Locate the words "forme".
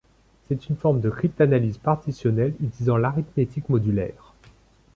0.77-0.99